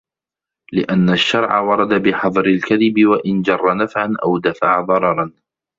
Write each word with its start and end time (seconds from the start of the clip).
لِأَنَّ 0.73 1.09
الشَّرْعَ 1.09 1.59
وَرَدَ 1.61 1.93
بِحَظْرِ 2.01 2.45
الْكَذِبِ 2.45 3.05
وَإِنْ 3.05 3.41
جَرَّ 3.41 3.73
نَفْعًا 3.83 4.13
أَوْ 4.23 4.37
دَفَعَ 4.37 4.81
ضَرَرًا 4.81 5.31